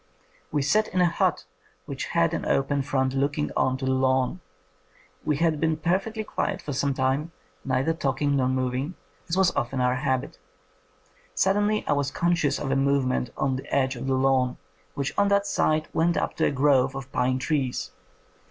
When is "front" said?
2.81-3.13